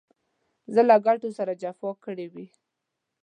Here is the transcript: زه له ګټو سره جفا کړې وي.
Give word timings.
زه 0.73 0.81
له 0.89 0.95
ګټو 1.05 1.29
سره 1.37 1.51
جفا 1.61 1.89
کړې 2.03 2.27
وي. 2.33 2.47